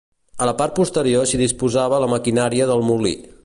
[0.45, 3.17] A la part posterior s'hi disposava la maquinària del molí.